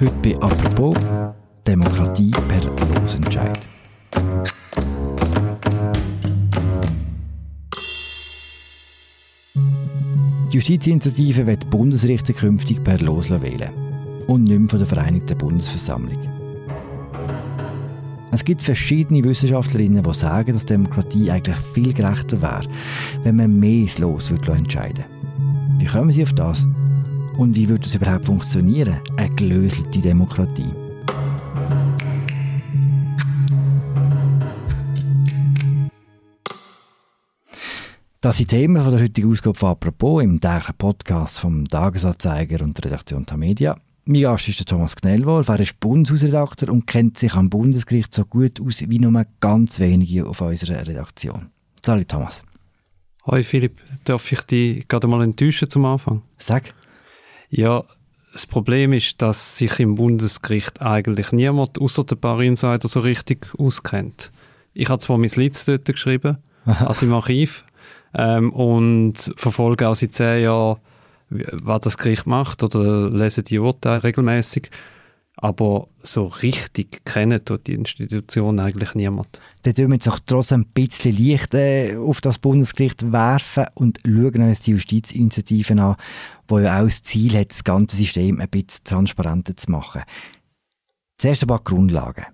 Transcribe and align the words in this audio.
Heute 0.00 0.14
bei 0.22 0.34
«Apropos» 0.40 0.96
Demokratie 1.66 2.30
per 2.30 2.62
Losentscheid. 3.02 3.68
Die 10.50 10.56
Justizinitiative 10.56 11.46
wird 11.46 11.64
die 11.64 11.66
Bundesrichter 11.66 12.32
künftig 12.32 12.82
per 12.82 12.98
Los 13.00 13.28
wählen 13.28 13.68
und 14.26 14.44
nicht 14.44 14.58
mehr 14.58 14.70
von 14.70 14.78
der 14.78 14.88
Vereinigten 14.88 15.36
Bundesversammlung. 15.36 16.18
Es 18.32 18.42
gibt 18.42 18.62
verschiedene 18.62 19.22
Wissenschaftlerinnen, 19.22 20.02
die 20.02 20.14
sagen, 20.14 20.54
dass 20.54 20.64
Demokratie 20.64 21.30
eigentlich 21.30 21.58
viel 21.74 21.92
gerechter 21.92 22.40
wäre, 22.40 22.68
wenn 23.22 23.36
man 23.36 23.60
mehr 23.60 23.86
Los 23.98 24.30
entscheiden 24.30 25.04
würde. 25.04 25.78
Wie 25.78 25.84
kommen 25.84 26.10
sie 26.10 26.22
auf 26.22 26.32
das? 26.32 26.66
Und 27.40 27.56
wie 27.56 27.70
würde 27.70 27.86
es 27.86 27.94
überhaupt 27.94 28.26
funktionieren, 28.26 29.00
eine 29.16 29.34
gelöselte 29.34 29.98
Demokratie? 29.98 30.70
Das 38.20 38.36
sind 38.36 38.48
Themen 38.48 38.82
von 38.82 38.92
der 38.92 39.02
heutigen 39.02 39.32
Ausgabe 39.32 39.58
von 39.58 39.70
«Apropos» 39.70 40.22
im 40.22 40.38
täglichen 40.38 40.74
Podcast 40.76 41.40
vom 41.40 41.66
Tagesanzeiger 41.66 42.62
und 42.62 42.76
der 42.76 42.90
Redaktion 42.90 43.24
Tamedia. 43.24 43.74
Mein 44.04 44.20
Gast 44.20 44.46
ist 44.46 44.58
der 44.58 44.66
Thomas 44.66 44.94
Knellwolf. 44.94 45.48
Er 45.48 45.60
ist 45.60 45.80
Bundeshausredakteur 45.80 46.68
und 46.68 46.86
kennt 46.86 47.18
sich 47.18 47.32
am 47.32 47.48
Bundesgericht 47.48 48.12
so 48.14 48.26
gut 48.26 48.60
aus 48.60 48.84
wie 48.86 48.98
nur 48.98 49.24
ganz 49.40 49.80
wenige 49.80 50.26
auf 50.26 50.42
unserer 50.42 50.86
Redaktion. 50.86 51.48
Salut 51.82 52.08
Thomas. 52.08 52.42
Hoi 53.24 53.42
Philipp, 53.42 53.80
darf 54.04 54.30
ich 54.30 54.42
dich 54.42 54.86
gerade 54.86 55.06
mal 55.06 55.22
enttäuschen 55.22 55.70
zum 55.70 55.86
Anfang? 55.86 56.20
Sag. 56.36 56.74
Ja, 57.50 57.84
das 58.32 58.46
Problem 58.46 58.92
ist, 58.92 59.20
dass 59.20 59.58
sich 59.58 59.80
im 59.80 59.96
Bundesgericht 59.96 60.80
eigentlich 60.80 61.32
niemand 61.32 61.80
außer 61.80 62.04
der 62.04 62.16
paar 62.16 62.40
Insider 62.40 62.86
so 62.86 63.00
richtig 63.00 63.48
auskennt. 63.58 64.30
Ich 64.72 64.88
habe 64.88 65.00
zwar 65.00 65.18
mein 65.18 65.30
Lied 65.30 65.56
dort 65.66 65.84
geschrieben, 65.84 66.38
also 66.64 67.06
im 67.06 67.12
Archiv, 67.12 67.64
ähm, 68.14 68.52
und 68.52 69.32
verfolge 69.36 69.88
auch 69.88 69.96
seit 69.96 70.14
zehn 70.14 70.44
Jahren, 70.44 70.78
was 71.28 71.80
das 71.80 71.98
Gericht 71.98 72.26
macht 72.26 72.62
oder 72.62 73.10
lese 73.10 73.42
die 73.42 73.58
Urteile 73.58 74.04
regelmäßig. 74.04 74.70
Aber 75.42 75.88
so 76.02 76.26
richtig 76.26 77.02
kennen 77.04 77.42
tut 77.42 77.66
die 77.66 77.72
Institution 77.72 78.60
eigentlich 78.60 78.94
niemand. 78.94 79.40
Dann 79.62 79.74
tun 79.74 79.88
wir 79.88 79.94
jetzt 79.94 80.08
auch 80.08 80.18
trotzdem 80.24 80.62
ein 80.62 80.72
bisschen 80.74 81.16
Licht 81.16 81.54
äh, 81.54 81.96
auf 81.96 82.20
das 82.20 82.38
Bundesgericht 82.38 83.10
werfen 83.10 83.64
und 83.74 84.00
schauen 84.04 84.42
uns 84.42 84.60
die 84.60 84.72
Justizinitiativen 84.72 85.78
an, 85.78 85.96
die 86.50 86.54
ja 86.56 86.80
auch 86.80 86.84
das 86.84 87.02
Ziel 87.02 87.38
hat, 87.38 87.50
das 87.50 87.64
ganze 87.64 87.96
System 87.96 88.38
ein 88.38 88.50
bisschen 88.50 88.84
transparenter 88.84 89.56
zu 89.56 89.70
machen. 89.70 90.02
Zuerst 91.16 91.42
ein 91.42 91.48
paar 91.48 91.62
Grundlagen. 91.64 92.26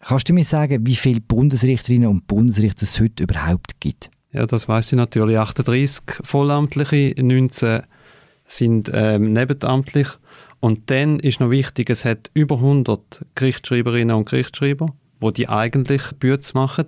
Kannst 0.00 0.28
du 0.28 0.32
mir 0.32 0.44
sagen, 0.44 0.86
wie 0.86 0.96
viele 0.96 1.20
Bundesrichterinnen 1.20 2.08
und 2.08 2.26
Bundesrichter 2.26 2.84
es 2.84 3.00
heute 3.00 3.24
überhaupt 3.24 3.80
gibt? 3.80 4.10
Ja, 4.32 4.46
das 4.46 4.68
weiß 4.68 4.92
ich 4.92 4.96
natürlich. 4.96 5.38
38 5.38 6.20
Vollamtliche, 6.22 7.14
19 7.20 7.82
sind 8.46 8.90
ähm, 8.92 9.32
nebenamtlich. 9.32 10.08
Und 10.60 10.90
dann 10.90 11.20
ist 11.20 11.40
noch 11.40 11.50
wichtig, 11.50 11.90
es 11.90 12.04
hat 12.04 12.30
über 12.34 12.56
100 12.56 13.24
Gerichtsschreiberinnen 13.34 14.16
und 14.16 14.28
Gerichtsschreiber, 14.28 14.94
die 15.22 15.32
die 15.32 15.48
eigentlich 15.48 16.02
Bütze 16.18 16.54
machen. 16.54 16.86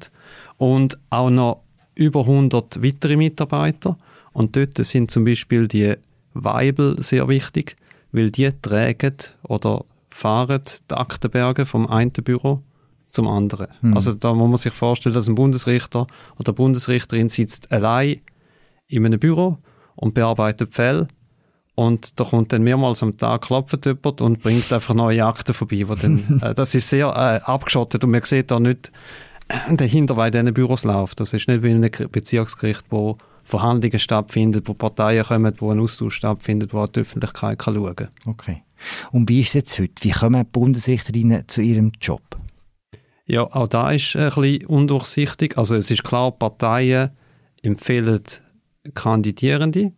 Und 0.56 0.98
auch 1.10 1.30
noch 1.30 1.62
über 1.94 2.20
100 2.20 2.82
weitere 2.82 3.16
Mitarbeiter. 3.16 3.96
Und 4.32 4.56
dort 4.56 4.76
sind 4.84 5.10
zum 5.10 5.24
Beispiel 5.24 5.68
die 5.68 5.94
Weibel 6.34 7.00
sehr 7.02 7.28
wichtig, 7.28 7.76
weil 8.12 8.30
die 8.30 8.50
tragen 8.62 9.16
oder 9.42 9.84
fahren 10.10 10.62
die 10.90 10.94
Aktenberge 10.94 11.66
vom 11.66 11.86
einen 11.86 12.12
Büro 12.12 12.62
zum 13.10 13.28
anderen. 13.28 13.68
Mhm. 13.82 13.94
Also 13.94 14.12
da 14.12 14.34
muss 14.34 14.48
man 14.48 14.56
sich 14.56 14.72
vorstellen, 14.72 15.14
dass 15.14 15.28
ein 15.28 15.34
Bundesrichter 15.34 16.06
oder 16.38 16.52
Bundesrichterin 16.52 17.28
sitzt 17.28 17.70
allein 17.72 18.20
in 18.86 19.06
einem 19.06 19.20
Büro 19.20 19.58
und 19.96 20.14
bearbeitet 20.14 20.74
Fälle 20.74 21.08
und 21.80 22.20
da 22.20 22.24
kommt 22.24 22.52
dann 22.52 22.62
mehrmals 22.62 23.02
am 23.02 23.16
Tag 23.16 23.40
klopft 23.40 23.86
jemand 23.86 24.20
und 24.20 24.40
bringt 24.40 24.70
einfach 24.70 24.92
neue 24.92 25.24
Akten 25.24 25.54
vorbei. 25.54 25.88
Wo 25.88 25.94
dann, 25.94 26.38
äh, 26.42 26.54
das 26.54 26.74
ist 26.74 26.90
sehr 26.90 27.06
äh, 27.06 27.50
abgeschottet 27.50 28.04
und 28.04 28.10
man 28.10 28.20
sieht 28.20 28.50
da 28.50 28.60
nicht 28.60 28.92
äh, 29.48 29.74
dahinter, 29.74 30.14
weil 30.18 30.26
in 30.26 30.44
diesen 30.44 30.52
Büros 30.52 30.84
läuft. 30.84 31.20
Das 31.20 31.32
ist 31.32 31.48
nicht 31.48 31.62
wie 31.62 31.70
in 31.70 31.82
einem 31.82 32.10
Beziehungsgericht, 32.10 32.84
wo 32.90 33.16
Verhandlungen 33.44 33.98
stattfinden, 33.98 34.60
wo 34.66 34.74
Parteien 34.74 35.24
kommen, 35.24 35.54
wo 35.56 35.70
ein 35.70 35.80
Austausch 35.80 36.16
stattfindet, 36.16 36.74
wo 36.74 36.86
die 36.86 37.00
Öffentlichkeit 37.00 37.58
kann 37.58 37.74
schauen 37.74 37.96
kann. 37.96 38.08
Okay. 38.26 38.62
Und 39.10 39.30
wie 39.30 39.40
ist 39.40 39.48
es 39.48 39.54
jetzt 39.54 39.78
heute? 39.78 39.94
Wie 40.02 40.10
kommen 40.10 40.44
Bundesrichterinnen 40.52 41.48
zu 41.48 41.62
ihrem 41.62 41.92
Job? 41.98 42.22
Ja, 43.24 43.44
auch 43.44 43.68
da 43.68 43.90
ist 43.90 44.16
ein 44.16 44.28
bisschen 44.28 44.66
undurchsichtig. 44.66 45.56
Also 45.56 45.76
es 45.76 45.90
ist 45.90 46.04
klar, 46.04 46.30
Parteien 46.30 47.12
empfehlen 47.62 48.20
Kandidierende. 48.92 49.92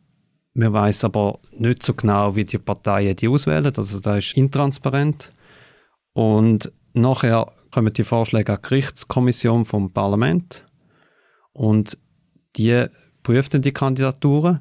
Man 0.55 0.73
weiß 0.73 1.05
aber 1.05 1.39
nicht 1.57 1.83
so 1.83 1.95
genau, 1.95 2.37
wie 2.37 2.45
die 2.45 2.59
Parteien 2.59 3.17
die 3.17 3.29
auswählen. 3.29 3.73
Also 3.75 4.01
da 4.01 4.19
ist 4.19 4.37
intransparent. 4.37 5.33
Und 6.13 6.73
nachher 6.93 7.53
kommen 7.71 7.93
die 7.93 8.05
Vorschläge 8.05 8.53
an 8.53 8.59
die 8.63 8.69
Gerichtskommission 8.69 9.65
vom 9.65 9.93
Parlament. 9.93 10.65
Und 11.53 11.99
die 12.57 12.87
prüft 13.23 13.65
die 13.65 13.73
Kandidaturen. 13.73 14.61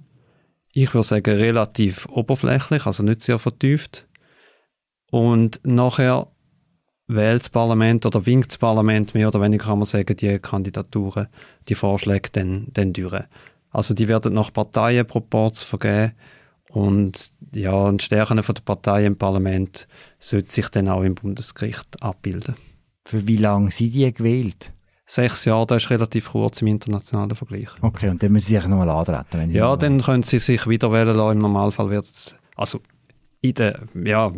Ich 0.73 0.93
würde 0.93 1.07
sagen, 1.07 1.35
relativ 1.35 2.05
oberflächlich, 2.05 2.85
also 2.85 3.03
nicht 3.03 3.21
sehr 3.21 3.39
vertieft. 3.39 4.07
Und 5.11 5.59
nachher 5.65 6.27
wählt 7.07 7.41
das 7.41 7.49
Parlament 7.49 8.05
oder 8.05 8.25
winkt 8.25 8.51
das 8.51 8.57
Parlament 8.57 9.13
mehr 9.13 9.27
oder 9.27 9.41
weniger, 9.41 9.65
kann 9.65 9.79
man 9.79 9.85
sagen, 9.85 10.15
die 10.15 10.39
Kandidaturen, 10.39 11.27
die 11.67 11.75
Vorschläge 11.75 12.29
dann, 12.31 12.67
dann 12.71 12.93
durch. 12.93 13.23
Also 13.71 13.93
die 13.93 14.07
werden 14.07 14.33
nach 14.33 14.53
Parteienproports 14.53 15.63
vergeben 15.63 16.13
und 16.71 17.31
ja, 17.53 17.73
und 17.73 18.01
Stärken 18.01 18.41
von 18.43 18.55
der 18.55 18.61
Partei 18.61 19.05
im 19.05 19.17
Parlament 19.17 19.87
sollte 20.19 20.51
sich 20.51 20.69
dann 20.69 20.87
auch 20.87 21.03
im 21.03 21.15
Bundesgericht 21.15 22.01
abbilden. 22.01 22.55
Für 23.05 23.27
wie 23.27 23.37
lange 23.37 23.71
sind 23.71 23.93
die 23.93 24.13
gewählt? 24.13 24.73
Sechs 25.05 25.43
Jahre, 25.43 25.67
das 25.67 25.83
ist 25.83 25.89
relativ 25.89 26.31
kurz 26.31 26.61
im 26.61 26.67
internationalen 26.67 27.35
Vergleich. 27.35 27.67
Okay, 27.81 28.09
und 28.09 28.23
dann 28.23 28.31
müssen 28.31 28.47
sie 28.47 28.55
sich 28.55 28.67
nochmal 28.67 28.89
antreten? 28.89 29.25
Wenn 29.31 29.51
ja, 29.51 29.75
dann 29.75 30.01
können 30.01 30.23
sie 30.23 30.39
sich 30.39 30.65
wieder 30.67 30.91
wählen 30.93 31.17
lassen. 31.17 31.33
Im 31.33 31.39
Normalfall 31.39 31.89
wird 31.89 32.05
es, 32.05 32.35
also 32.55 32.79
in 33.41 33.53
der, 33.55 33.81
ja, 34.05 34.31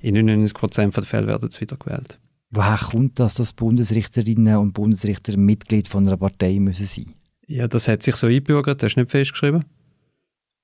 in 0.00 0.16
99% 0.16 0.92
der 0.92 1.02
Fälle 1.04 1.26
werden 1.28 1.48
sie 1.48 1.62
wieder 1.62 1.76
gewählt. 1.76 2.18
Woher 2.50 2.76
kommt 2.76 3.18
das, 3.18 3.34
dass 3.34 3.54
Bundesrichterinnen 3.54 4.58
und 4.58 4.74
Bundesrichter 4.74 5.38
Mitglied 5.38 5.88
von 5.88 6.06
einer 6.06 6.18
Partei 6.18 6.58
müssen 6.58 6.86
sein 6.86 7.14
Ja, 7.52 7.68
das 7.68 7.86
hat 7.86 8.02
sich 8.02 8.16
so 8.16 8.28
eingebürgert, 8.28 8.82
das 8.82 8.92
ist 8.92 8.96
nicht 8.96 9.10
festgeschrieben. 9.10 9.66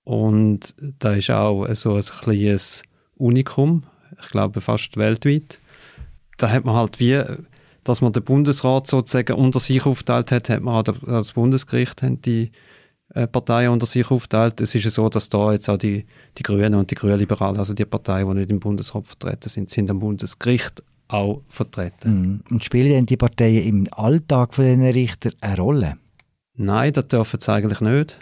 Und 0.04 0.74
da 0.98 1.12
ist 1.12 1.28
auch 1.28 1.66
so 1.74 1.96
ein 1.96 2.00
kleines 2.02 2.82
Unikum, 3.14 3.82
ich 4.18 4.28
glaube 4.30 4.62
fast 4.62 4.96
weltweit. 4.96 5.60
Da 6.38 6.50
hat 6.50 6.64
man 6.64 6.76
halt 6.76 6.98
wie, 6.98 7.22
dass 7.84 8.00
man 8.00 8.14
den 8.14 8.24
Bundesrat 8.24 8.86
sozusagen 8.86 9.34
unter 9.34 9.60
sich 9.60 9.84
aufteilt 9.84 10.32
hat, 10.32 10.48
hat 10.48 10.62
man 10.62 10.76
auch 10.76 10.82
das 10.82 11.32
Bundesgericht 11.32 12.02
haben 12.02 12.22
die 12.22 12.52
äh, 13.10 13.26
Parteien 13.26 13.70
unter 13.70 13.84
sich 13.84 14.10
aufteilt. 14.10 14.58
Es 14.62 14.74
ist 14.74 14.84
ja 14.84 14.90
so, 14.90 15.10
dass 15.10 15.28
da 15.28 15.52
jetzt 15.52 15.68
auch 15.68 15.76
die, 15.76 16.06
die 16.38 16.42
Grünen 16.42 16.74
und 16.74 16.90
die 16.90 16.94
Grünliberalen, 16.94 17.58
also 17.58 17.74
die 17.74 17.84
Parteien, 17.84 18.30
die 18.30 18.34
nicht 18.34 18.50
im 18.50 18.60
Bundesrat 18.60 19.06
vertreten 19.06 19.50
sind, 19.50 19.68
sind 19.68 19.90
am 19.90 19.98
Bundesgericht 19.98 20.82
auch 21.08 21.42
vertreten. 21.50 22.20
Mhm. 22.20 22.40
Und 22.50 22.64
spielen 22.64 22.88
denn 22.88 23.04
die 23.04 23.18
Parteien 23.18 23.62
im 23.62 23.88
Alltag 23.90 24.54
von 24.54 24.64
den 24.64 24.82
Richtern 24.82 25.32
eine 25.42 25.56
Rolle? 25.58 25.98
Nein, 26.58 26.92
das 26.92 27.06
dürfen 27.06 27.38
sie 27.40 27.52
eigentlich 27.52 27.80
nicht. 27.80 28.18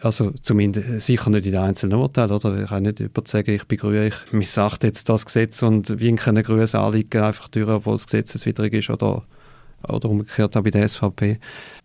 Also 0.00 0.32
zumindest 0.42 1.00
sicher 1.00 1.30
nicht 1.30 1.46
in 1.46 1.52
den 1.52 1.62
einzelnen 1.62 1.98
Urteilen, 1.98 2.32
oder? 2.32 2.62
Ich 2.62 2.68
kann 2.68 2.82
nicht 2.82 3.00
sagen, 3.28 3.50
ich 3.50 3.64
bin 3.66 3.78
grün, 3.78 4.08
ich 4.08 4.32
missachte 4.32 4.88
jetzt 4.88 5.08
das 5.08 5.24
Gesetz 5.24 5.62
und 5.62 6.00
winke 6.00 6.30
ein 6.30 6.42
grünes 6.42 6.74
Anliegen 6.74 7.22
einfach 7.22 7.48
durch, 7.48 7.68
obwohl 7.68 7.94
es 7.94 8.06
gesetzeswidrig 8.06 8.74
ist 8.74 8.90
oder, 8.90 9.24
oder 9.88 10.08
umgekehrt 10.08 10.56
auch 10.56 10.62
bei 10.62 10.70
der 10.70 10.88
SVP. 10.88 11.38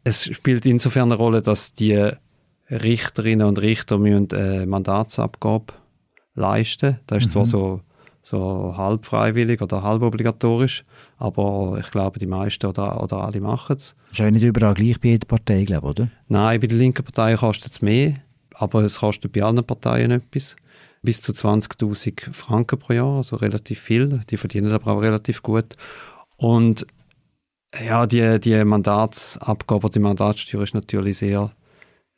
Es 0.04 0.26
spielt 0.26 0.66
insofern 0.66 1.12
eine 1.12 1.16
Rolle, 1.16 1.42
dass 1.42 1.74
die 1.74 2.12
Richterinnen 2.70 3.48
und 3.48 3.60
Richter 3.60 3.98
müssen 4.00 4.32
eine 4.32 4.66
Mandatsabgabe 4.66 5.74
leisten. 6.34 7.00
Das 7.08 7.20
ist 7.20 7.28
mhm. 7.28 7.32
zwar 7.32 7.46
so 7.46 7.82
so 8.28 8.74
halb 8.76 9.06
freiwillig 9.06 9.62
oder 9.62 9.84
halb 9.84 10.02
obligatorisch. 10.02 10.84
Aber 11.18 11.78
ich 11.80 11.90
glaube, 11.92 12.20
die 12.20 12.28
meisten 12.28 12.66
oder, 12.66 13.02
oder 13.02 13.24
alle 13.24 13.40
machen 13.40 13.78
es. 13.78 13.96
Ist 14.12 14.20
ja 14.20 14.30
nicht 14.30 14.44
überall 14.44 14.74
gleich 14.74 15.00
bei 15.00 15.10
jeder 15.10 15.26
Partei, 15.26 15.64
glaube 15.64 15.88
oder? 15.88 16.10
Nein, 16.28 16.60
bei 16.60 16.68
der 16.68 16.78
linken 16.78 17.06
Partei 17.06 17.36
kostet 17.36 17.72
es 17.72 17.82
mehr, 17.82 18.16
aber 18.54 18.84
es 18.84 19.00
kostet 19.00 19.32
bei 19.32 19.44
allen 19.44 19.64
Parteien 19.64 20.12
etwas. 20.12 20.56
Bis 21.04 21.22
zu 21.22 21.32
20.000 21.32 22.34
Franken 22.34 22.78
pro 22.80 22.94
Jahr, 22.94 23.18
also 23.18 23.38
relativ 23.38 23.80
viel. 23.80 24.20
Die 24.30 24.38
verdienen 24.38 24.74
aber 24.74 24.92
auch 24.92 25.02
relativ 25.02 25.42
gut. 25.42 25.78
Und 26.36 26.86
ja, 27.82 28.06
die, 28.08 28.40
die 28.40 28.64
Mandatsabgabe, 28.66 29.90
die 29.90 30.00
Mandatssteuer 30.00 30.64
ist 30.64 30.74
natürlich 30.74 31.20
sehr 31.20 31.52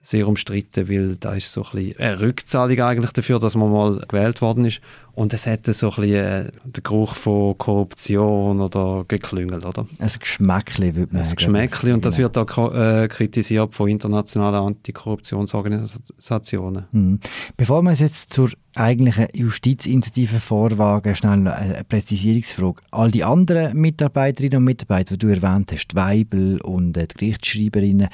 sehr 0.01 0.27
umstritten, 0.27 0.89
weil 0.89 1.17
da 1.17 1.33
ist 1.33 1.51
so 1.51 1.63
ein 1.63 1.71
bisschen 1.71 1.99
eine 1.99 2.21
Rückzahlung 2.21 2.79
eigentlich 2.79 3.11
dafür, 3.11 3.37
dass 3.39 3.55
man 3.55 3.69
mal 3.71 3.99
gewählt 4.07 4.41
worden 4.41 4.65
ist. 4.65 4.81
Und 5.13 5.33
es 5.33 5.45
hätte 5.45 5.73
so 5.73 5.89
ein 5.89 5.95
bisschen 5.95 6.15
äh, 6.15 6.51
den 6.63 6.83
Geruch 6.83 7.15
von 7.15 7.57
Korruption 7.57 8.61
oder 8.61 9.03
Geklüngel, 9.07 9.65
oder? 9.65 9.85
Ein 9.99 10.11
Geschmäckli, 10.17 10.95
würde 10.95 11.13
man 11.13 11.25
sagen. 11.25 11.33
Ein 11.33 11.35
Geschmäckli, 11.35 11.91
und 11.91 12.05
das 12.05 12.15
genau. 12.15 12.33
wird 12.33 12.37
auch 12.37 12.73
äh, 12.73 13.09
kritisiert 13.09 13.75
von 13.75 13.89
internationalen 13.89 14.67
Antikorruptionsorganisationen. 14.67 16.85
Mhm. 16.93 17.19
Bevor 17.57 17.81
wir 17.81 17.89
uns 17.89 17.99
jetzt 17.99 18.31
zur 18.31 18.51
eigentlichen 18.79 19.27
Justizinitiative 19.33 20.39
vorwagen, 20.39 21.15
schnell 21.15 21.47
eine 21.47 21.83
Präzisierungsfrage. 21.83 22.81
All 22.91 23.11
die 23.11 23.23
anderen 23.23 23.79
Mitarbeiterinnen 23.79 24.57
und 24.57 24.63
Mitarbeiter, 24.63 25.17
die 25.17 25.19
du 25.19 25.27
erwähnt 25.27 25.71
hast, 25.71 25.87
die 25.89 25.95
Weibel 25.95 26.61
und 26.61 26.97
äh, 26.97 27.07
die 27.07 27.15
Gerichtsschreiberinnen, 27.15 28.07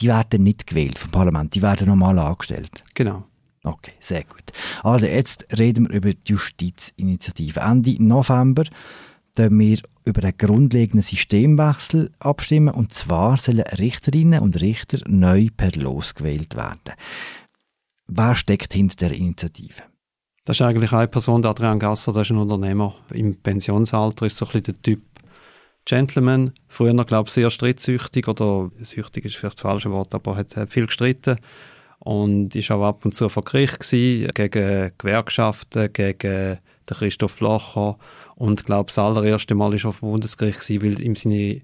die 0.00 0.06
werden 0.06 0.44
nicht 0.44 0.66
gewählt 0.66 0.98
vom 0.98 1.10
Parlament, 1.10 1.54
die 1.54 1.62
werden 1.62 1.88
normal 1.88 2.18
angestellt. 2.18 2.84
Genau. 2.94 3.24
Okay, 3.64 3.92
sehr 4.00 4.24
gut. 4.24 4.52
Also 4.82 5.06
jetzt 5.06 5.46
reden 5.56 5.88
wir 5.88 5.96
über 5.96 6.14
die 6.14 6.32
Justizinitiative. 6.32 7.60
Ende 7.60 8.02
November 8.02 8.64
werden 9.36 9.58
wir 9.58 9.78
über 10.04 10.22
einen 10.24 10.36
grundlegenden 10.36 11.02
Systemwechsel 11.02 12.10
abstimmen 12.18 12.74
und 12.74 12.92
zwar 12.92 13.38
sollen 13.38 13.60
Richterinnen 13.60 14.40
und 14.40 14.60
Richter 14.60 14.98
neu 15.06 15.48
per 15.56 15.72
Los 15.72 16.14
gewählt 16.14 16.56
werden. 16.56 16.94
Wer 18.08 18.34
steckt 18.34 18.72
hinter 18.72 19.08
der 19.08 19.16
Initiative? 19.16 19.91
Das 20.44 20.56
ist 20.56 20.62
eigentlich 20.62 20.92
eine 20.92 21.06
Person, 21.06 21.40
der 21.40 21.52
Adrian 21.52 21.78
Gasser, 21.78 22.12
der 22.12 22.22
ist 22.22 22.30
ein 22.30 22.38
Unternehmer. 22.38 22.96
Im 23.12 23.36
Pensionsalter 23.36 24.26
ist 24.26 24.36
so 24.36 24.44
ein 24.44 24.48
bisschen 24.48 24.64
der 24.64 24.82
Typ 24.82 25.02
Gentleman. 25.84 26.52
Früher, 26.66 26.92
glaube 27.04 27.28
ich, 27.28 27.32
sehr 27.32 27.48
strittsüchtig 27.48 28.26
oder 28.26 28.72
süchtig 28.80 29.24
ist 29.24 29.36
vielleicht 29.36 29.58
das 29.58 29.62
falsche 29.62 29.92
Wort, 29.92 30.14
aber 30.14 30.34
hat, 30.36 30.56
hat 30.56 30.72
viel 30.72 30.86
gestritten 30.86 31.36
und 32.00 32.56
ist 32.56 32.72
auch 32.72 32.84
ab 32.84 33.04
und 33.04 33.14
zu 33.14 33.28
vor 33.28 33.44
Gericht 33.44 33.78
gewesen, 33.80 34.32
gegen 34.34 34.92
Gewerkschaften, 34.98 35.92
gegen 35.92 36.58
den 36.90 36.96
Christoph 36.96 37.36
Blocher 37.36 37.96
und 38.34 38.66
glaube 38.66 38.88
das 38.88 38.98
allererste 38.98 39.54
Mal 39.54 39.74
ist 39.74 39.84
er 39.84 39.90
auf 39.90 40.00
dem 40.00 40.10
Bundesgericht 40.10 40.60
gewesen, 40.60 40.82
weil 40.82 41.00
ihm 41.00 41.14
seine 41.14 41.62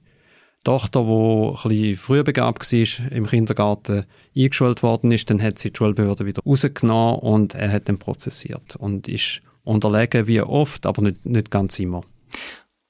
Tochter, 0.65 1.05
die 1.05 1.93
ein 1.93 1.97
früher 1.97 2.25
begabt 2.25 2.73
war, 2.73 3.13
im 3.13 3.27
Kindergarten 3.27 4.05
eingeschult 4.37 4.83
worden 4.83 5.13
ist, 5.13 5.31
dann 5.31 5.43
hat 5.43 5.59
sie 5.59 5.71
die 5.71 5.77
Schulbehörde 5.77 6.27
wieder 6.27 6.43
rausgenommen 6.45 7.21
und 7.21 7.55
er 7.55 7.73
hat 7.73 7.89
dann 7.89 7.99
prozessiert 7.99 8.77
und 8.77 9.09
ist 9.09 9.41
unterlegen 9.65 10.27
wie 10.27 10.41
oft, 10.41 10.87
aber 10.87 11.03
nicht, 11.03 11.25
nicht 11.25 11.51
ganz 11.51 11.79
immer. 11.79 12.03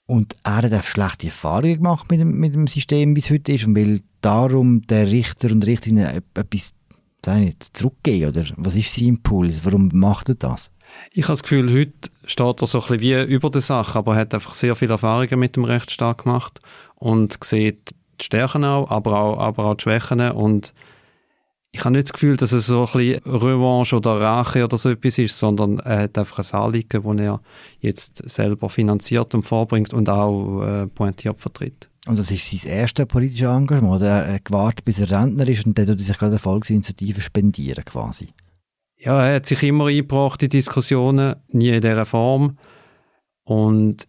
Und 0.07 0.37
er 0.43 0.63
hat 0.63 0.73
auch 0.73 0.83
schlechte 0.83 1.27
Erfahrungen 1.27 1.77
gemacht 1.77 2.11
mit 2.11 2.21
dem, 2.21 2.39
mit 2.39 2.55
dem 2.55 2.67
System, 2.67 3.15
wie 3.15 3.21
es 3.21 3.31
heute 3.31 3.53
ist 3.53 3.67
und 3.67 3.75
will 3.75 4.01
darum 4.23 4.87
der 4.87 5.11
Richter 5.11 5.51
und 5.53 5.67
Richterinnen 5.67 6.23
etwas 6.35 6.73
nicht, 7.27 7.77
zurückgeben 7.77 8.29
oder 8.29 8.47
was 8.57 8.75
ist 8.75 8.95
sein 8.95 9.09
Impuls? 9.09 9.65
Warum 9.65 9.91
macht 9.93 10.31
er 10.31 10.37
das? 10.37 10.71
Ich 11.13 11.25
habe 11.25 11.33
das 11.33 11.43
Gefühl, 11.43 11.73
heute 11.73 12.11
steht 12.27 12.63
er 12.63 12.67
so 12.67 12.83
ein 12.83 13.01
wie 13.01 13.23
über 13.23 13.51
der 13.51 13.61
Sache, 13.61 13.99
aber 13.99 14.15
er 14.15 14.21
hat 14.21 14.35
einfach 14.35 14.55
sehr 14.55 14.77
viele 14.77 14.93
Erfahrungen 14.93 15.39
mit 15.39 15.57
dem 15.57 15.65
Rechtsstaat 15.65 16.25
gemacht 16.25 16.61
und 16.97 17.43
sieht 17.43 17.91
die 18.21 18.25
Stärken 18.25 18.65
auch, 18.65 18.91
aber 18.91 19.19
auch, 19.19 19.39
aber 19.39 19.65
auch 19.67 19.75
die 19.75 19.83
Schwächen 19.83 20.21
und 20.21 20.73
ich 21.71 21.85
habe 21.85 21.93
nicht 21.93 22.07
das 22.07 22.13
Gefühl, 22.15 22.37
dass 22.37 22.53
es 22.53 22.67
so 22.67 22.89
ein 22.93 23.21
Revanche 23.25 23.97
oder 23.97 24.21
Rache 24.21 24.65
oder 24.65 24.79
so 24.79 24.89
etwas 24.89 25.19
ist, 25.19 25.39
sondern 25.39 25.79
er 25.81 26.05
hat 26.05 26.19
einfach 26.19 26.39
ein 26.39 26.61
Anliegen, 26.61 27.03
das 27.03 27.27
er 27.27 27.41
jetzt 27.81 28.29
selber 28.29 28.71
finanziert 28.71 29.35
und 29.35 29.45
vorbringt 29.45 29.93
und 29.93 30.09
auch 30.09 30.63
äh, 30.63 30.87
pointiert 30.87 31.41
vertritt. 31.41 31.89
Und 32.07 32.19
das 32.19 32.31
ist 32.31 32.51
sein 32.51 32.73
erstes 32.73 33.07
politisches 33.07 33.49
Engagement, 33.49 33.97
oder? 33.97 34.25
Er 34.25 34.41
gewartet, 34.41 34.85
bis 34.87 34.99
er 34.99 35.11
Rentner 35.11 35.47
ist 35.47 35.67
und 35.67 35.79
dann 35.79 35.87
tut 35.87 36.01
er 36.01 36.05
sich 36.05 36.17
gerade 36.17 36.33
eine 36.33 36.39
Volksinitiative 36.39 37.21
spendieren 37.21 37.85
quasi. 37.85 38.29
Ja, 38.99 39.25
er 39.25 39.37
hat 39.37 39.47
sich 39.47 39.63
immer 39.63 39.87
eingebracht 39.87 40.43
in 40.43 40.49
Diskussionen, 40.49 41.37
nie 41.49 41.71
in 41.71 41.81
dieser 41.81 42.05
Form. 42.05 42.59
Und 43.45 44.09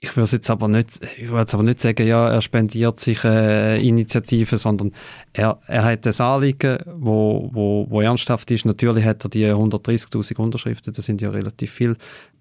ich 0.00 0.16
würde 0.16 0.30
jetzt 0.30 0.50
aber 0.50 0.68
nicht, 0.68 1.00
ich 1.18 1.30
aber 1.30 1.62
nicht 1.62 1.80
sagen, 1.80 2.06
ja, 2.06 2.28
er 2.28 2.40
spendiert 2.40 3.00
sich 3.00 3.24
äh, 3.24 3.80
Initiativen, 3.86 4.58
sondern 4.58 4.92
er, 5.32 5.58
er 5.66 5.84
hat 5.84 6.06
ein 6.06 6.20
Anliegen, 6.20 6.78
wo, 6.96 7.48
wo, 7.52 7.86
wo 7.88 8.00
ernsthaft 8.00 8.50
ist. 8.50 8.64
Natürlich 8.64 9.04
hat 9.04 9.24
er 9.24 9.30
die 9.30 9.46
130.000 9.46 10.36
Unterschriften, 10.38 10.92
das 10.92 11.04
sind 11.04 11.20
ja 11.20 11.30
relativ 11.30 11.72
viel, 11.72 11.96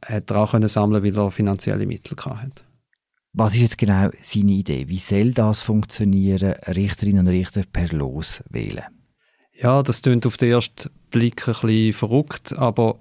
hat 0.05 0.31
er 0.31 0.37
auch 0.37 0.51
können 0.51 0.69
sammeln, 0.69 1.03
weil 1.03 1.17
er 1.17 1.31
finanzielle 1.31 1.85
Mittel 1.85 2.17
hat. 2.17 2.63
Was 3.33 3.53
ist 3.53 3.61
jetzt 3.61 3.77
genau 3.77 4.09
seine 4.21 4.51
Idee? 4.51 4.87
Wie 4.87 4.97
soll 4.97 5.31
das 5.31 5.61
funktionieren, 5.61 6.53
Richterinnen 6.67 7.27
und 7.27 7.33
Richter 7.33 7.63
per 7.71 7.89
Los 7.89 8.43
wählen? 8.49 8.94
Ja, 9.57 9.83
das 9.83 10.01
klingt 10.01 10.25
auf 10.25 10.37
den 10.37 10.51
ersten 10.51 10.89
Blick 11.11 11.47
ein 11.47 11.53
bisschen 11.53 11.93
verrückt, 11.93 12.57
aber 12.57 12.97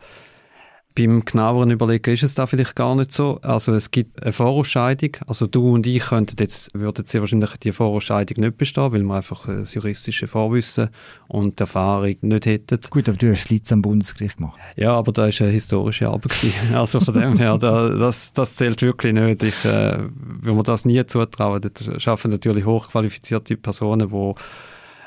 beim 0.97 1.25
genaueren 1.25 1.73
Überlegen 1.73 2.15
ist 2.15 2.23
es 2.23 2.35
da 2.35 2.47
vielleicht 2.47 2.77
gar 2.77 2.95
nicht 2.95 3.13
so. 3.13 3.41
Also 3.43 3.75
es 3.75 3.91
gibt 3.91 4.23
eine 4.23 4.33
Vorausscheidung. 4.33 5.11
Also 5.27 5.49
du 5.49 5.75
und 5.75 5.87
ich 5.89 6.05
könnten 6.05 6.37
jetzt, 6.39 6.71
würden 6.73 7.05
sehr 7.05 7.21
wahrscheinlich 7.21 7.51
die 7.57 7.73
Vorausscheidung 7.73 8.45
nicht 8.45 8.57
bestehen, 8.57 8.93
weil 8.93 9.03
wir 9.03 9.15
einfach 9.15 9.47
das 9.47 9.75
juristische 9.75 10.29
Vorwissen 10.29 10.91
und 11.27 11.59
die 11.59 11.63
Erfahrung 11.65 12.15
nicht 12.21 12.47
hätten. 12.47 12.79
Gut, 12.91 13.09
aber 13.09 13.19
du 13.19 13.33
hast 13.33 13.41
es 13.41 13.51
Litz 13.51 13.73
am 13.73 13.83
Bundesgericht 13.83 14.37
gemacht. 14.37 14.61
Ja, 14.77 14.93
aber 14.93 15.11
da 15.11 15.27
ist 15.27 15.43
eine 15.43 15.51
historische 15.51 16.09
Arbeit 16.09 16.33
Also 16.73 17.01
von 17.01 17.15
dem 17.15 17.39
her, 17.39 17.59
da, 17.59 17.89
das, 17.89 18.33
das 18.33 18.55
zählt 18.55 18.81
wirklich 18.81 19.15
nicht. 19.15 19.43
Ich, 19.43 19.65
äh, 19.65 19.99
wenn 20.15 20.55
man 20.55 20.63
das 20.63 20.85
nie 20.85 21.05
zutrauen, 21.05 21.61
dann 21.61 21.99
schaffen 21.99 22.31
natürlich 22.31 22.65
hochqualifizierte 22.65 23.57
Personen, 23.57 24.09
die 24.09 24.35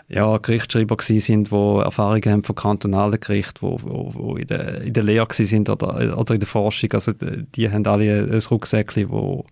ja, 0.09 0.37
Gerichtsschreiber 0.37 0.95
gewesen 0.95 1.19
sind, 1.19 1.51
die 1.51 1.83
Erfahrungen 1.83 2.31
haben 2.31 2.43
von 2.43 2.55
kantonalen 2.55 3.19
Gerichten, 3.19 3.59
wo 3.61 4.37
in, 4.37 4.47
der, 4.47 4.81
in 4.81 4.93
der 4.93 5.03
Lehre 5.03 5.27
sind 5.29 5.69
oder, 5.69 6.17
oder 6.17 6.33
in 6.33 6.39
der 6.39 6.47
Forschung. 6.47 6.91
Also 6.93 7.11
die 7.13 7.69
haben 7.69 7.85
alle 7.85 8.23
ein 8.23 8.39
Rucksäckchen, 8.39 9.09
wo, 9.09 9.45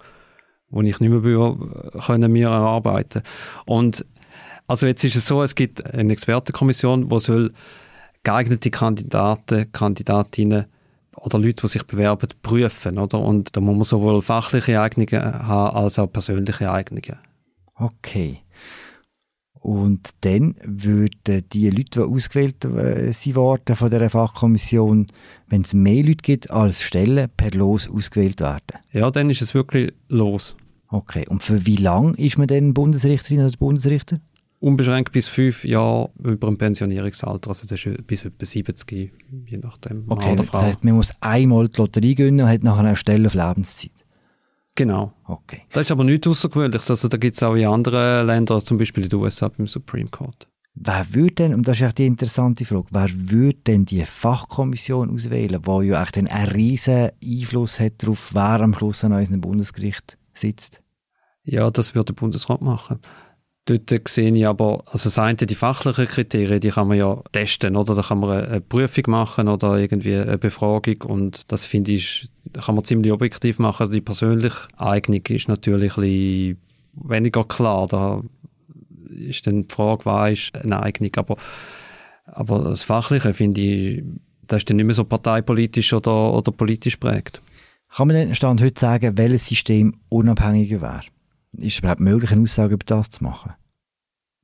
wo 0.69 0.81
ich 0.81 1.00
nicht 1.00 1.10
mehr 1.10 1.56
können 2.06 2.31
mir 2.31 2.48
erarbeiten. 2.48 3.22
Und 3.66 4.06
also 4.68 4.88
jetzt 4.88 5.04
ist 5.04 5.16
es 5.16 5.28
so, 5.28 5.44
es 5.44 5.56
gibt 5.56 5.86
eine 5.94 6.13
Expertenkommission, 6.13 7.10
die 7.10 7.19
soll 7.19 7.52
geeignete 8.24 8.72
Kandidaten, 8.72 9.72
Kandidatinnen 9.72 10.66
oder 11.18 11.38
Leute, 11.38 11.62
die 11.63 11.68
sich 11.68 11.84
bewerben, 11.84 12.30
prüfen, 12.42 12.98
oder? 12.98 13.19
Und 13.19 13.56
da 13.56 13.62
muss 13.62 13.75
man 13.75 13.84
sowohl 13.84 14.22
fachliche 14.22 14.81
Eignungen 14.81 15.48
haben 15.48 15.75
als 15.75 16.00
auch 16.00 16.12
persönliche 16.12 16.72
Eignungen. 16.72 17.19
Okay. 17.75 18.40
Und 19.65 20.12
dann 20.21 20.53
würden 20.63 21.44
die 21.51 21.71
Leute, 21.71 21.89
die 21.89 22.00
ausgewählt 22.00 22.65
äh, 22.65 23.35
worden 23.35 23.75
von 23.75 23.89
der 23.89 24.07
Fachkommission, 24.12 25.07
wenn 25.47 25.62
es 25.62 25.73
mehr 25.73 26.03
Leute 26.03 26.21
gibt 26.21 26.51
als 26.51 26.83
Stellen, 26.83 27.29
per 27.35 27.50
Los 27.50 27.89
ausgewählt 27.89 28.42
werden? 28.42 28.78
Ja, 28.92 29.09
dann 29.09 29.31
ist 29.31 29.42
es 29.42 29.56
wirklich 29.56 29.92
los. 30.07 30.56
Okay. 30.90 31.25
Und 31.28 31.42
für 31.42 31.66
wie 31.66 31.78
lange 31.78 32.16
ist 32.16 32.37
man 32.37 32.45
dann 32.45 32.75
Bundesrichterin 32.75 33.44
oder 33.44 33.57
Bundesrichter? 33.57 34.19
Unbeschränkt 34.59 35.11
bis 35.11 35.28
fünf 35.28 35.66
Jahre 35.66 36.11
über 36.23 36.47
ein 36.47 36.59
Pensionierungsalter, 36.59 37.49
also 37.49 37.66
das 37.68 37.83
ist 37.83 38.06
bis 38.06 38.23
etwa 38.23 38.45
70, 38.45 39.11
je 39.47 39.57
nachdem. 39.57 40.04
Okay, 40.07 40.35
das 40.35 40.54
heißt, 40.54 40.83
man 40.83 40.94
muss 40.94 41.11
einmal 41.21 41.69
die 41.69 41.81
Lotterie 41.81 42.13
gewinnen 42.13 42.42
und 42.42 42.49
hat 42.51 42.61
nachher 42.61 42.85
eine 42.85 42.95
Stelle 42.95 43.25
auf 43.25 43.33
Lebenszeit. 43.33 43.92
Genau. 44.75 45.13
Okay. 45.25 45.61
Das 45.71 45.83
ist 45.83 45.91
aber 45.91 46.03
nichts 46.03 46.27
Außergewöhnliches. 46.27 46.89
Also 46.89 47.07
da 47.07 47.17
gibt 47.17 47.35
es 47.35 47.44
auch 47.44 47.55
in 47.55 47.65
anderen 47.65 48.27
Ländern, 48.27 48.61
zum 48.61 48.77
Beispiel 48.77 49.05
in 49.05 49.09
den 49.09 49.19
USA 49.19 49.47
beim 49.47 49.67
Supreme 49.67 50.09
Court. 50.09 50.47
Wer 50.77 51.05
würde 51.11 51.35
denn, 51.35 51.53
und 51.53 51.65
das 51.65 51.79
ist 51.79 51.87
echt 51.87 51.97
die 51.99 52.05
interessante 52.05 52.65
Frage, 52.65 52.87
wer 52.91 53.09
würde 53.13 53.57
denn 53.65 53.85
die 53.85 54.03
Fachkommission 54.03 55.09
auswählen, 55.09 55.61
die 55.61 55.87
ja 55.87 56.03
echt 56.03 56.17
einen 56.17 56.27
riesen 56.27 57.11
Einfluss 57.23 57.79
hat 57.79 58.03
darauf, 58.03 58.33
wer 58.33 58.59
am 58.59 58.73
Schluss 58.73 59.05
an 59.05 59.13
unserem 59.13 59.39
Bundesgericht 59.39 60.17
sitzt? 60.33 60.81
Ja, 61.44 61.71
das 61.71 61.95
würde 61.95 62.07
der 62.07 62.15
Bundesrat 62.15 62.61
machen. 62.61 62.99
Dort 63.68 64.07
sehe 64.07 64.31
ich 64.31 64.45
aber, 64.45 64.84
also 64.86 65.06
das 65.06 65.18
eine, 65.18 65.36
die 65.36 65.56
fachlichen 65.56 66.07
Kriterien, 66.07 66.60
die 66.60 66.69
kann 66.69 66.88
man 66.88 67.00
ja 67.00 67.19
testen, 67.31 67.76
oder? 67.76 67.95
Da 67.95 68.04
kann 68.04 68.19
man 68.19 68.45
eine 68.45 68.62
Prüfung 68.62 69.06
machen 69.07 69.48
oder 69.48 69.80
irgendwie 69.80 70.16
eine 70.16 70.38
Befragung 70.38 71.02
und 71.02 71.52
das 71.52 71.66
finde 71.66 71.94
ich, 71.94 72.30
kann 72.54 72.76
man 72.76 72.84
ziemlich 72.84 73.12
objektiv 73.12 73.57
machen. 73.57 73.81
Also 73.81 73.94
die 73.94 74.02
persönliche 74.02 74.68
Eignung 74.78 75.22
ist 75.30 75.48
natürlich 75.48 75.98
ein 75.98 76.04
bisschen 76.04 76.62
weniger 76.94 77.44
klar. 77.44 77.88
Da 77.88 78.22
ist 79.10 79.48
dann 79.48 79.68
die 79.68 79.74
Frage, 79.74 80.06
was 80.06 80.34
ist 80.34 80.57
eine 80.64 80.84
Eignung, 80.84 81.12
aber, 81.16 81.38
aber 82.28 82.60
das 82.66 82.84
Fachliche 82.84 83.34
finde 83.34 83.62
ich, 83.62 84.04
das 84.45 84.60
ist 84.60 84.69
dann 84.69 84.78
nicht 84.78 84.86
mehr 84.86 84.94
so 84.94 85.06
parteipolitisch 85.06 85.92
oder, 85.92 86.34
oder 86.34 86.52
politisch 86.52 86.98
prägt. 86.98 87.42
Kann 87.95 88.10
man 88.10 88.16
denn 88.16 88.36
Stand 88.36 88.62
heute 88.62 88.80
sagen, 88.80 89.18
welches 89.18 89.48
System 89.48 89.95
unabhängiger 90.10 90.81
wäre? 90.81 91.15
Ist 91.57 91.74
es 91.74 91.80
überhaupt 91.80 92.02
möglich, 92.02 92.31
eine 92.31 92.42
Aussage 92.42 92.74
über 92.74 92.85
das 92.85 93.09
zu 93.09 93.24
machen? 93.24 93.54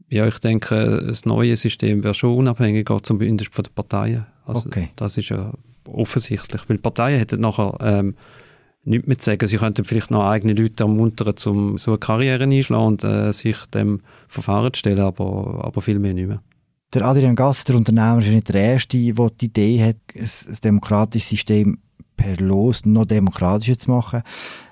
Ja, 0.10 0.28
ich 0.28 0.40
denke, 0.40 1.04
das 1.08 1.26
neue 1.26 1.56
System 1.56 2.04
wäre 2.04 2.14
schon 2.14 2.36
unabhängiger, 2.36 3.02
zumindest 3.02 3.54
von 3.54 3.64
den 3.64 3.74
Parteien. 3.74 4.26
Also 4.46 4.66
okay. 4.66 4.90
Das 4.98 5.18
ist 5.18 5.30
ja 5.30 5.54
offensichtlich, 5.88 6.68
weil 6.68 6.78
die 6.78 6.82
Parteien 6.82 7.18
hätten 7.18 7.40
nachher 7.42 7.78
ähm, 7.80 8.16
nichts 8.84 9.08
mehr 9.08 9.18
zu 9.18 9.26
sagen. 9.26 9.48
Sie 9.48 9.58
könnten 9.58 9.84
vielleicht 9.86 10.12
noch 10.12 10.26
eigene 10.26 10.54
Leute 10.54 10.84
ermuntern, 10.84 11.34
um 11.46 11.78
so 11.78 11.92
eine 11.92 11.98
Karriere 11.98 12.44
einschlagen 12.44 12.86
und 12.86 13.04
äh, 13.04 13.32
sich 13.32 13.58
dem 13.68 14.02
Verfahren 14.28 14.74
zu 14.74 14.80
stellen, 14.80 15.00
aber, 15.00 15.62
aber 15.64 15.82
viel 15.82 16.00
mehr 16.00 16.14
nicht 16.14 16.28
mehr. 16.28 16.42
Der 16.94 17.06
Adrian 17.06 17.38
Gasser, 17.38 17.66
der 17.68 17.76
Unternehmer, 17.78 18.20
ist 18.20 18.28
nicht 18.28 18.50
der 18.50 18.62
Erste, 18.62 18.98
der 18.98 19.30
die 19.30 19.46
Idee 19.46 19.84
hat, 19.84 19.98
ein, 20.14 20.58
demokratisches 20.64 21.30
System 21.30 21.78
per 22.18 22.36
Los 22.36 22.86
noch 22.86 23.06
demokratischer 23.06 23.80
zu 23.80 23.92
machen. 23.92 24.24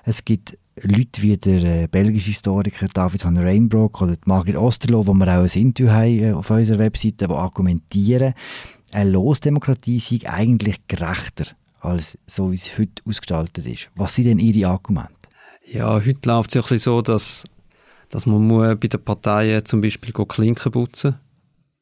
Es 0.04 0.24
gibt 0.24 0.58
Leute 0.82 1.22
wie 1.22 1.36
der 1.36 1.82
äh, 1.82 1.86
belgische 1.86 2.28
Historiker 2.28 2.88
David 2.92 3.24
van 3.24 3.36
Reinbroek 3.36 4.00
oder 4.00 4.16
Margit 4.24 4.56
Osterloh, 4.56 5.06
wo 5.06 5.12
wir 5.12 5.26
auch 5.26 5.42
ein 5.42 5.60
Interview 5.60 5.90
haben 5.90 6.18
äh, 6.18 6.32
auf 6.32 6.50
unserer 6.50 6.78
Webseite, 6.78 7.28
die 7.28 7.34
argumentieren, 7.34 8.34
eine 8.92 9.10
Losdemokratie 9.10 10.00
sei 10.00 10.28
eigentlich 10.28 10.76
gerechter, 10.88 11.46
als 11.80 12.18
so 12.26 12.50
wie 12.50 12.56
es 12.56 12.78
heute 12.78 13.02
ausgestaltet 13.06 13.66
ist. 13.66 13.90
Was 13.94 14.14
sind 14.14 14.26
denn 14.26 14.38
Ihre 14.38 14.68
Argumente? 14.68 15.12
Ja, 15.70 15.94
heute 15.94 16.28
läuft 16.28 16.50
es 16.50 16.54
ja 16.54 16.62
ein 16.62 16.68
bisschen 16.68 16.78
so, 16.78 17.02
dass, 17.02 17.44
dass 18.08 18.26
man 18.26 18.46
muss 18.46 18.76
bei 18.80 18.88
den 18.88 19.02
Parteien 19.02 19.64
zum 19.64 19.80
Beispiel 19.80 20.12
Klinken 20.12 20.72
putzen 20.72 21.10
muss 21.12 21.29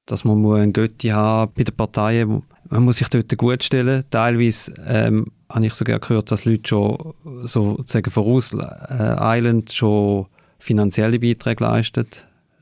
dass 0.09 0.25
man 0.25 0.38
muss 0.41 0.73
Götti 0.73 1.09
haben 1.09 1.53
bei 1.55 1.65
den 1.65 1.77
Parteien. 1.77 2.43
Man 2.71 2.83
muss 2.83 2.97
sich 2.97 3.09
dort 3.09 3.37
gut 3.37 3.62
stellen. 3.62 4.05
Teilweise 4.11 4.73
ähm, 4.87 5.27
habe 5.50 5.67
ich 5.67 5.75
sogar 5.75 5.99
gehört, 5.99 6.31
dass 6.31 6.47
Leute 6.47 6.67
schon 6.69 7.15
sozusagen 7.43 8.11
vorauseilen 8.11 9.61
äh, 9.61 9.71
schon 9.71 10.27
finanzielle 10.59 11.19
Beiträge 11.21 11.62
leisten, 11.62 12.07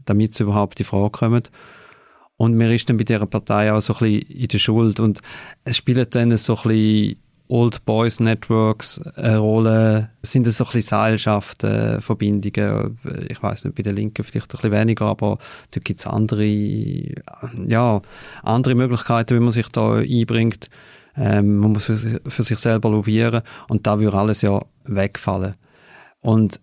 damit 0.05 0.35
sie 0.35 0.43
überhaupt 0.43 0.79
in 0.81 0.87
Frage 0.87 1.11
kommen. 1.11 1.43
Und 2.37 2.55
mir 2.55 2.75
ist 2.75 2.91
dann 2.91 2.97
bei 2.99 3.05
dieser 3.05 3.27
Partei 3.27 3.73
auch 3.73 3.81
so 3.81 3.95
ein 3.95 3.99
bisschen 4.01 4.41
in 4.41 4.49
der 4.49 4.59
Schuld. 4.59 5.01
Und 5.01 5.21
es 5.65 5.77
spielt 5.77 6.15
dann 6.15 6.37
so 6.37 6.57
ein 6.57 6.63
bisschen 6.63 7.17
Old 7.49 7.85
Boys 7.85 8.21
Networks 8.21 9.01
eine 9.17 9.39
Rolle? 9.39 10.11
Sind 10.23 10.47
es 10.47 10.57
so 10.57 10.65
ein 10.65 10.71
bisschen 10.73 10.89
Seilschaften, 10.89 12.01
Verbindungen? 12.01 12.99
Ich 13.29 13.43
weiß 13.43 13.65
nicht, 13.65 13.77
bei 13.77 13.83
den 13.83 13.97
Linken 13.97 14.25
vielleicht 14.25 14.53
ein 14.53 14.57
bisschen 14.57 14.73
weniger, 14.73 15.07
aber 15.07 15.39
da 15.71 15.81
gibt 15.81 16.01
es 16.01 16.07
andere, 16.07 16.45
ja, 16.45 18.03
andere 18.43 18.75
Möglichkeiten, 18.75 19.37
wie 19.37 19.41
man 19.41 19.53
sich 19.53 19.69
da 19.69 19.95
einbringt. 19.95 20.69
Ähm, 21.17 21.59
man 21.59 21.73
muss 21.73 21.87
für, 21.87 22.21
für, 22.27 22.43
sich 22.43 22.59
selber 22.59 22.91
lobbyieren 22.91 23.43
und 23.69 23.87
da 23.87 23.99
würde 23.99 24.19
alles 24.19 24.43
ja 24.43 24.61
wegfallen. 24.85 25.55
Und 26.21 26.61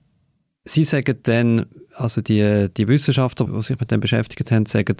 sie 0.64 0.84
sagen 0.84 1.18
dann, 1.24 1.66
also 1.96 2.22
die, 2.22 2.68
die 2.76 2.88
Wissenschaftler, 2.88 3.48
die 3.48 3.62
sich 3.64 3.80
mit 3.80 3.90
dem 3.90 4.00
beschäftigt 4.00 4.52
haben, 4.52 4.66
sagen, 4.66 4.98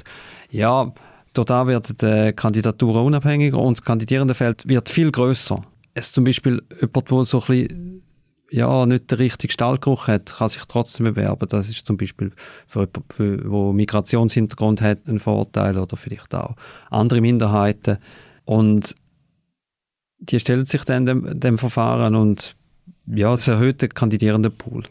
ja, 0.50 0.92
dort 1.34 1.50
werden 1.50 1.98
die 2.02 2.34
Kandidaturen 2.34 3.06
unabhängiger 3.06 3.60
und 3.60 3.78
das 3.78 3.86
Kandidierendenfeld 3.86 4.68
wird 4.68 4.90
viel 4.90 5.12
größer 5.12 5.64
es 5.94 6.12
zum 6.12 6.24
Beispiel 6.24 6.64
jemand, 6.80 7.12
der 7.12 7.26
so 7.26 7.42
ein 7.42 7.48
bisschen, 7.48 8.04
ja, 8.50 8.86
nicht 8.86 9.10
den 9.10 9.18
richtigen 9.18 9.52
Stallgeruch 9.52 10.08
hat, 10.08 10.38
kann 10.38 10.50
sich 10.50 10.64
trotzdem 10.66 11.06
bewerben. 11.06 11.48
Das 11.50 11.70
ist 11.70 11.86
zum 11.86 11.98
Beispiel 11.98 12.32
für 12.68 12.82
jemanden, 12.82 13.52
der 13.52 13.74
Migrationshintergrund 13.74 14.82
hat, 14.82 15.08
ein 15.08 15.20
Vorteil 15.20 15.78
oder 15.78 15.98
vielleicht 15.98 16.34
auch 16.36 16.56
andere 16.90 17.22
Minderheiten. 17.22 17.98
Und 18.46 18.96
die 20.20 20.40
stellen 20.40 20.66
sich 20.66 20.84
dann 20.84 21.06
dem, 21.06 21.40
dem 21.40 21.58
Verfahren 21.58 22.16
und 22.16 22.56
ja, 23.08 23.34
es 23.34 23.48
erhöht 23.48 23.82
den 23.82 23.94
Kandidierendenpool. 23.94 24.84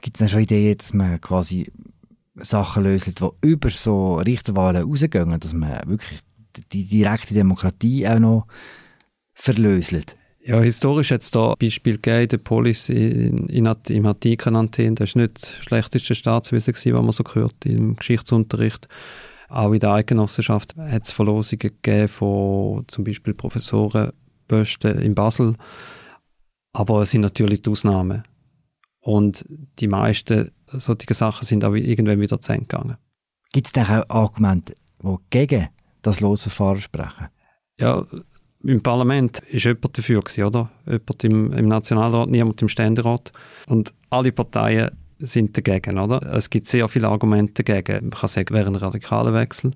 Gibt 0.00 0.16
es 0.16 0.18
denn 0.18 0.28
schon 0.28 0.42
Ideen, 0.42 0.76
dass 0.76 0.92
man 0.92 1.20
quasi 1.20 1.72
Sachen 2.36 2.84
löst, 2.84 3.20
die 3.20 3.28
über 3.40 3.70
so 3.70 4.16
Richterwahlen 4.16 4.84
rausgehen, 4.84 5.40
dass 5.40 5.54
man 5.54 5.80
wirklich 5.86 6.20
die 6.72 6.84
direkte 6.84 7.34
Demokratie 7.34 8.06
auch 8.06 8.18
noch 8.18 8.46
verlöselt? 9.36 10.16
Ja, 10.40 10.60
historisch 10.60 11.10
hat 11.10 11.22
es 11.22 11.30
da 11.30 11.54
Beispiel 11.58 11.94
gegeben, 11.94 12.28
der 12.28 12.38
Polis 12.38 12.88
in, 12.88 13.48
in, 13.48 13.66
im 13.88 14.06
Antikenanthen, 14.06 14.94
das 14.94 15.14
war 15.14 15.22
nicht 15.22 15.42
das 15.42 15.50
schlechteste 15.64 16.14
Staatswesen, 16.14 16.72
gewesen, 16.72 16.94
was 16.94 17.02
man 17.02 17.12
so 17.12 17.24
gehört 17.24 17.64
im 17.64 17.96
Geschichtsunterricht. 17.96 18.88
Auch 19.48 19.72
in 19.72 19.80
der 19.80 19.90
Eidgenossenschaft 19.90 20.76
hat 20.76 21.04
es 21.04 21.10
Verlosungen 21.10 21.58
gegeben 21.58 22.08
von 22.08 22.84
zum 22.88 23.04
Beispiel 23.04 23.34
Professorenposten 23.34 24.98
in 25.00 25.14
Basel. 25.14 25.54
Aber 26.72 27.02
es 27.02 27.10
sind 27.10 27.20
natürlich 27.22 27.62
die 27.62 27.70
Ausnahmen. 27.70 28.22
Und 29.00 29.44
die 29.78 29.88
meisten 29.88 30.50
solcher 30.66 31.14
Sachen 31.14 31.44
sind 31.44 31.64
auch 31.64 31.74
irgendwann 31.74 32.20
wieder 32.20 32.40
zu 32.40 32.52
Ende 32.52 32.66
gegangen. 32.66 32.96
Gibt 33.52 33.66
es 33.66 33.72
denn 33.72 33.86
auch 33.86 34.04
Argumente, 34.08 34.74
die 35.02 35.16
gegen 35.30 35.68
das 36.02 36.20
Losverfahren 36.20 36.80
sprechen? 36.80 37.28
Ja, 37.78 38.04
im 38.66 38.82
Parlament 38.82 39.40
ist 39.50 39.64
jemand 39.64 39.96
dafür 39.96 40.22
gewesen, 40.22 40.44
oder? 40.44 40.70
Jemand 40.86 41.24
im, 41.24 41.52
im 41.52 41.68
Nationalrat, 41.68 42.28
niemand 42.28 42.60
im 42.62 42.68
Ständerat. 42.68 43.32
Und 43.66 43.92
alle 44.10 44.32
Parteien 44.32 44.90
sind 45.18 45.56
dagegen, 45.56 45.98
oder? 45.98 46.22
Es 46.34 46.50
gibt 46.50 46.66
sehr 46.66 46.88
viele 46.88 47.08
Argumente 47.08 47.62
dagegen. 47.62 48.08
Man 48.08 48.18
kann 48.18 48.28
sagen, 48.28 48.54
wäre 48.54 48.66
ein 48.66 48.74
radikaler 48.74 49.32
Wechsel. 49.34 49.70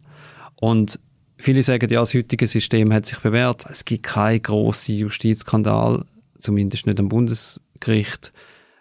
Und 0.61 0.99
viele 1.39 1.63
sagen, 1.63 1.91
ja, 1.91 2.01
das 2.01 2.15
heutige 2.15 2.47
System 2.47 2.93
hat 2.93 3.07
sich 3.07 3.19
bewährt. 3.21 3.65
Es 3.71 3.85
gibt 3.85 4.05
keinen 4.05 4.43
grossen 4.43 4.97
Justizskandal, 4.97 6.05
zumindest 6.39 6.87
nicht 6.87 7.01
am 7.01 7.09
Bundesgericht. 7.09 8.33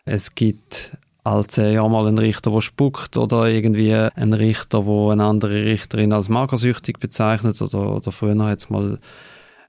Es 0.05 0.35
gibt 0.35 0.97
all 1.23 1.45
zehn 1.47 1.73
Jahre 1.73 1.89
mal 1.89 2.07
einen 2.07 2.17
Richter, 2.17 2.51
der 2.51 2.61
spuckt 2.61 3.15
oder 3.15 3.47
irgendwie 3.47 3.93
einen 3.93 4.33
Richter, 4.33 4.83
der 4.83 5.11
eine 5.11 5.23
andere 5.23 5.65
Richterin 5.65 6.13
als 6.13 6.29
magersüchtig 6.29 6.99
bezeichnet 6.99 7.61
oder, 7.61 7.95
oder 7.95 8.11
früher 8.11 8.43
hat 8.45 8.59
es 8.59 8.69
mal 8.69 8.99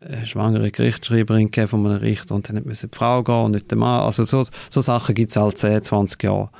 eine 0.01 0.27
schwangere 0.27 0.71
Gerichtsschreiberin 0.71 1.51
von 1.53 1.87
einem 1.87 1.99
Richter 1.99 2.35
und 2.35 2.49
dann 2.49 2.63
müssen 2.65 2.91
die 2.91 2.97
Frau 2.97 3.23
gehen 3.23 3.45
und 3.45 3.51
nicht 3.53 3.71
der 3.71 3.79
Mann. 3.79 4.03
Also 4.03 4.25
so, 4.25 4.45
so 4.71 4.81
Sachen 4.81 5.15
gibt 5.15 5.31
es 5.31 5.37
halt 5.37 5.59
10, 5.59 5.83
20 5.83 6.23
Jahre. 6.23 6.51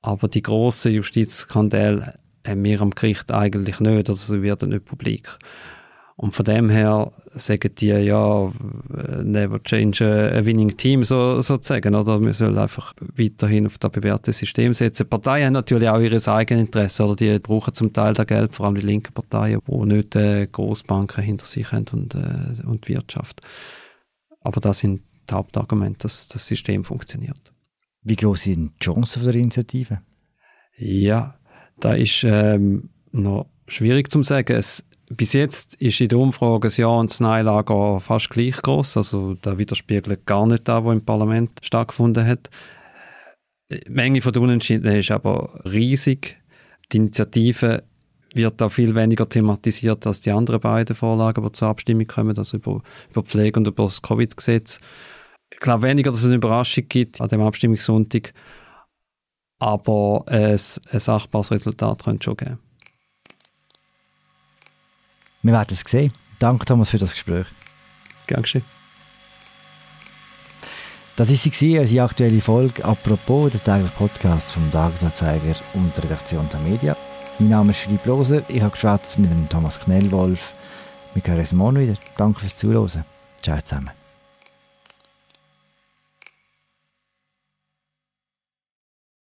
Aber 0.00 0.28
die 0.28 0.42
grossen 0.42 0.92
Justizskandale 0.92 2.18
haben 2.46 2.64
wir 2.64 2.80
am 2.80 2.90
Gericht 2.90 3.30
eigentlich 3.30 3.80
nicht, 3.80 4.08
also 4.08 4.34
sie 4.34 4.42
werden 4.42 4.70
nicht 4.70 4.84
publik. 4.84 5.28
Und 6.22 6.36
von 6.36 6.44
dem 6.44 6.70
her 6.70 7.10
sagen 7.32 7.74
die 7.78 7.88
ja, 7.88 8.52
never 9.24 9.60
change 9.64 10.04
a 10.04 10.44
winning 10.46 10.76
team, 10.76 11.02
so, 11.02 11.40
sozusagen, 11.40 11.96
oder? 11.96 12.20
Wir 12.20 12.32
sollen 12.32 12.56
einfach 12.58 12.94
weiterhin 13.16 13.66
auf 13.66 13.78
das 13.78 13.90
bewährte 13.90 14.32
System 14.32 14.72
setzen. 14.72 15.02
Die 15.02 15.08
Parteien 15.08 15.46
haben 15.46 15.54
natürlich 15.54 15.88
auch 15.88 15.98
ihr 15.98 16.12
eigenes 16.28 16.62
Interesse, 16.62 17.04
oder? 17.04 17.16
Die 17.16 17.40
brauchen 17.40 17.74
zum 17.74 17.92
Teil 17.92 18.14
das 18.14 18.28
Geld, 18.28 18.54
vor 18.54 18.66
allem 18.66 18.76
die 18.76 18.82
linken 18.82 19.12
Parteien, 19.12 19.58
die 19.66 19.86
nicht 19.86 20.14
äh, 20.14 20.46
Großbanken 20.46 21.24
hinter 21.24 21.44
sich 21.44 21.72
haben 21.72 21.86
und, 21.92 22.14
äh, 22.14 22.64
und 22.68 22.86
die 22.86 22.94
Wirtschaft. 22.94 23.40
Aber 24.42 24.60
das 24.60 24.78
sind 24.78 25.02
die 25.28 25.34
Hauptargumente, 25.34 26.02
dass 26.02 26.28
das 26.28 26.46
System 26.46 26.84
funktioniert. 26.84 27.52
Wie 28.02 28.14
groß 28.14 28.44
sind 28.44 28.74
die 28.80 28.84
Chancen 28.84 29.24
der 29.24 29.34
Initiative? 29.34 30.02
Ja, 30.78 31.34
da 31.80 31.94
ist 31.94 32.22
ähm, 32.22 32.90
noch 33.10 33.46
schwierig 33.66 34.08
zu 34.08 34.22
sagen. 34.22 34.56
Es, 34.56 34.84
bis 35.16 35.32
jetzt 35.32 35.74
ist 35.76 36.00
in 36.00 36.08
der 36.08 36.18
Umfrage 36.18 36.68
das 36.68 36.76
Ja- 36.76 36.88
und 36.88 37.10
das 37.10 37.20
Nein-Lager 37.20 38.00
fast 38.00 38.30
gleich 38.30 38.56
groß. 38.56 38.96
Also 38.96 39.34
da 39.34 39.58
widerspiegelt 39.58 40.26
gar 40.26 40.46
nicht 40.46 40.68
das, 40.68 40.84
was 40.84 40.92
im 40.92 41.04
Parlament 41.04 41.50
stattgefunden 41.62 42.26
hat. 42.26 42.50
Die 43.70 43.90
Menge 43.90 44.20
der 44.20 44.42
Unentschieden 44.42 44.94
ist 44.94 45.10
aber 45.10 45.60
riesig. 45.64 46.36
Die 46.92 46.98
Initiative 46.98 47.84
wird 48.34 48.62
auch 48.62 48.70
viel 48.70 48.94
weniger 48.94 49.28
thematisiert 49.28 50.06
als 50.06 50.20
die 50.20 50.30
anderen 50.30 50.60
beiden 50.60 50.96
Vorlagen, 50.96 51.44
die 51.44 51.52
zur 51.52 51.68
Abstimmung 51.68 52.06
kommen, 52.06 52.36
also 52.36 52.56
über, 52.56 52.82
über 53.10 53.22
Pflege 53.22 53.58
und 53.60 53.66
über 53.66 53.84
das 53.84 54.02
Covid-Gesetz. 54.02 54.80
Ich 55.50 55.60
glaube 55.60 55.82
weniger, 55.82 56.10
dass 56.10 56.20
es 56.20 56.26
eine 56.26 56.36
Überraschung 56.36 56.84
gibt 56.88 57.20
an 57.20 57.28
dem 57.28 57.42
Abstimmungssonntag, 57.42 58.32
aber 59.58 60.24
ein, 60.26 60.52
ein 60.52 61.00
sachbares 61.00 61.50
Resultat 61.50 62.04
könnte 62.04 62.24
schon 62.24 62.36
geben. 62.36 62.58
Wir 65.42 65.52
werden 65.52 65.68
es 65.72 65.80
sehen. 65.80 66.12
Danke, 66.38 66.64
Thomas, 66.64 66.90
für 66.90 66.98
das 66.98 67.12
Gespräch. 67.12 67.46
Gern 68.26 68.42
geschehen. 68.42 68.64
Das 71.16 71.28
war 71.28 71.36
sie, 71.36 71.78
unsere 71.78 72.04
aktuelle 72.04 72.40
Folge 72.40 72.84
«Apropos», 72.84 73.52
der 73.52 73.62
tägliche 73.62 73.92
Podcast 73.96 74.52
vom 74.52 74.70
Tagesanzeiger 74.70 75.54
und 75.74 75.94
der 75.96 76.04
Redaktion 76.04 76.48
der 76.48 76.60
Media. 76.60 76.96
Mein 77.38 77.50
Name 77.50 77.72
ist 77.72 77.80
Philipp 77.80 78.06
Loser, 78.06 78.42
ich 78.48 78.62
habe 78.62 78.70
geschwätzt 78.70 79.18
mit 79.18 79.30
dem 79.30 79.48
Thomas 79.48 79.78
Knellwolf. 79.80 80.52
Wir 81.14 81.22
hören 81.24 81.40
uns 81.40 81.52
morgen 81.52 81.78
wieder. 81.80 81.96
Danke 82.16 82.40
fürs 82.40 82.56
Zuhören. 82.56 83.04
Ciao 83.42 83.60
zusammen. 83.60 84.01